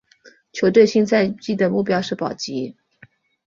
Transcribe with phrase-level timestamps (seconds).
[0.51, 2.75] 球队新赛季的目标是保级。